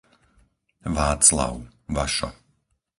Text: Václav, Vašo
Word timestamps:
Václav, 0.97 1.53
Vašo 1.95 2.29